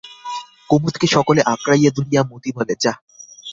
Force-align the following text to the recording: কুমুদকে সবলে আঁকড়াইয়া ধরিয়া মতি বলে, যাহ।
কুমুদকে 0.69 1.07
সবলে 1.07 1.41
আঁকড়াইয়া 1.43 1.91
ধরিয়া 1.97 2.21
মতি 2.31 2.49
বলে, 2.57 2.73
যাহ। 2.83 2.97